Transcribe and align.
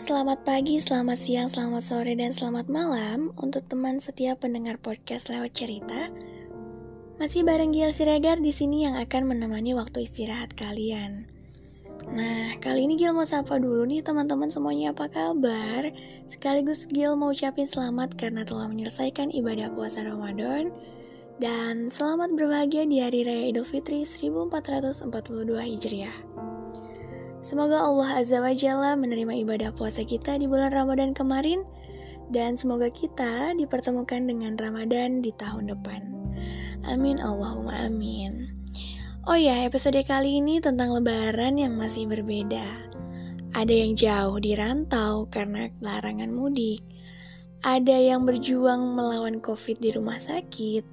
selamat 0.00 0.48
pagi, 0.48 0.80
selamat 0.80 1.18
siang, 1.20 1.52
selamat 1.52 1.84
sore, 1.84 2.16
dan 2.16 2.32
selamat 2.32 2.72
malam 2.72 3.36
untuk 3.36 3.68
teman 3.68 4.00
setiap 4.00 4.40
pendengar 4.40 4.80
podcast 4.80 5.28
lewat 5.28 5.52
cerita. 5.52 6.08
Masih 7.20 7.44
bareng 7.44 7.68
Gil 7.68 7.92
Siregar 7.92 8.40
di 8.40 8.48
sini 8.48 8.88
yang 8.88 8.96
akan 8.96 9.28
menemani 9.28 9.76
waktu 9.76 10.08
istirahat 10.08 10.56
kalian. 10.56 11.28
Nah, 12.16 12.56
kali 12.64 12.88
ini 12.88 12.96
Gil 12.96 13.12
mau 13.12 13.28
sapa 13.28 13.60
dulu 13.60 13.84
nih 13.84 14.00
teman-teman 14.00 14.48
semuanya 14.48 14.96
apa 14.96 15.12
kabar? 15.12 15.92
Sekaligus 16.24 16.88
Gil 16.88 17.20
mau 17.20 17.36
ucapin 17.36 17.68
selamat 17.68 18.16
karena 18.16 18.48
telah 18.48 18.72
menyelesaikan 18.72 19.28
ibadah 19.28 19.68
puasa 19.68 20.00
Ramadan 20.00 20.72
dan 21.44 21.92
selamat 21.92 22.40
berbahagia 22.40 22.88
di 22.88 23.04
Hari 23.04 23.20
Raya 23.28 23.44
Idul 23.52 23.68
Fitri 23.68 24.08
1442 24.08 25.60
Hijriah. 25.60 26.29
Semoga 27.40 27.80
Allah 27.80 28.20
Azza 28.20 28.36
wa 28.44 28.52
Jalla 28.52 28.92
menerima 29.00 29.32
ibadah 29.40 29.72
puasa 29.72 30.04
kita 30.04 30.36
di 30.36 30.44
bulan 30.44 30.76
Ramadan 30.76 31.16
kemarin 31.16 31.64
dan 32.28 32.60
semoga 32.60 32.92
kita 32.92 33.56
dipertemukan 33.56 34.28
dengan 34.28 34.60
Ramadan 34.60 35.24
di 35.24 35.32
tahun 35.32 35.72
depan. 35.72 36.04
Amin 36.84 37.16
Allahumma 37.16 37.88
amin. 37.88 38.44
Oh 39.24 39.40
ya, 39.40 39.64
episode 39.64 40.00
kali 40.04 40.44
ini 40.44 40.60
tentang 40.60 40.92
lebaran 40.92 41.56
yang 41.56 41.80
masih 41.80 42.04
berbeda. 42.04 42.92
Ada 43.56 43.72
yang 43.72 43.92
jauh 43.96 44.36
di 44.36 44.52
rantau 44.52 45.24
karena 45.32 45.72
larangan 45.80 46.28
mudik. 46.28 46.84
Ada 47.64 48.16
yang 48.16 48.28
berjuang 48.28 48.96
melawan 48.96 49.40
Covid 49.40 49.80
di 49.80 49.96
rumah 49.96 50.20
sakit. 50.20 50.84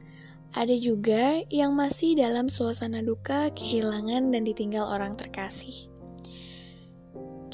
Ada 0.55 0.79
juga 0.79 1.43
yang 1.51 1.75
masih 1.75 2.15
dalam 2.15 2.47
suasana 2.47 3.03
duka, 3.03 3.51
kehilangan 3.51 4.31
dan 4.31 4.47
ditinggal 4.47 4.87
orang 4.87 5.19
terkasih. 5.19 5.96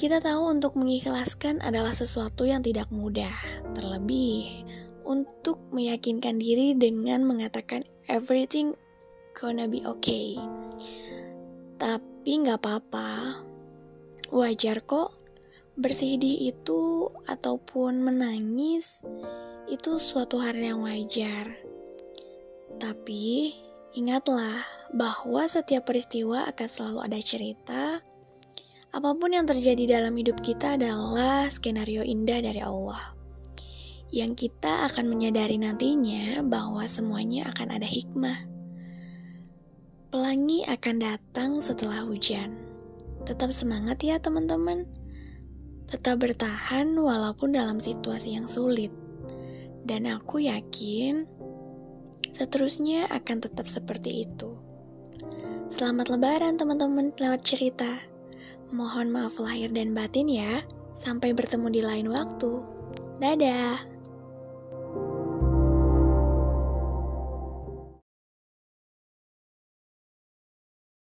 Kita 0.04 0.20
tahu 0.20 0.59
untuk 0.59 0.76
mengikhlaskan 0.76 1.64
adalah 1.64 1.96
sesuatu 1.96 2.44
yang 2.44 2.59
tidak 2.59 2.92
mudah, 2.92 3.32
terlebih 3.72 4.68
untuk 5.08 5.64
meyakinkan 5.72 6.44
diri 6.44 6.76
dengan 6.76 7.23
mengatakan 7.23 7.88
everything 8.12 8.76
gonna 9.31 9.64
be 9.64 9.80
okay. 9.88 10.36
Tapi 11.80 12.31
nggak 12.36 12.59
apa-apa, 12.59 13.40
wajar 14.28 14.84
kok 14.84 15.16
bersedih 15.80 16.52
itu 16.52 17.08
ataupun 17.24 18.04
menangis 18.04 19.00
itu 19.72 20.04
suatu 20.04 20.36
hal 20.44 20.59
yang 20.59 20.84
wajar. 20.84 21.48
Tapi 22.76 23.56
ingatlah 23.96 24.68
bahwa 24.92 25.48
setiap 25.48 25.88
peristiwa 25.88 26.44
akan 26.52 26.68
selalu 26.68 27.00
ada 27.08 27.20
cerita 27.24 28.04
Apa 28.94 29.17
pun 29.17 29.33
yang 29.33 29.49
terjadi 29.49 29.97
dalam 29.97 30.13
hidup 30.13 30.38
kita 30.45 30.77
adalah 30.77 31.49
skenario 31.49 32.05
indah 32.05 32.45
dari 32.45 32.61
Allah. 32.61 33.17
Yang 34.13 34.45
kita 34.45 34.85
akan 34.85 35.09
menyadari 35.09 35.58
nantinya 35.58 36.45
bahwa 36.45 36.85
semuanya 36.85 37.50
akan 37.50 37.73
ada 37.73 37.89
hikmah. 37.89 38.45
Pelangi 40.13 40.61
akan 40.69 40.95
datang 41.02 41.58
setelah 41.66 42.05
hujan. 42.05 42.53
Tetap 43.25 43.50
semangat 43.50 43.97
ya 44.05 44.22
teman-teman. 44.22 44.85
Tetap 45.89 46.22
bertahan 46.22 46.94
walaupun 46.94 47.57
dalam 47.57 47.81
situasi 47.81 48.38
yang 48.38 48.45
sulit. 48.45 48.94
Dan 49.81 50.05
aku 50.05 50.45
yakin 50.45 51.25
seterusnya 52.30 53.09
akan 53.09 53.41
tetap 53.41 53.66
seperti 53.66 54.30
itu. 54.30 54.53
Selamat 55.73 56.13
lebaran 56.13 56.61
teman-teman 56.61 57.09
lewat 57.17 57.41
cerita. 57.41 58.12
Mohon 58.73 59.13
maaf 59.13 59.38
lahir 59.38 59.69
dan 59.69 59.94
batin 59.94 60.25
ya. 60.25 60.66
Sampai 60.97 61.36
bertemu 61.36 61.67
di 61.69 61.81
lain 61.86 62.08
waktu. 62.09 62.63
Dadah. 63.22 63.93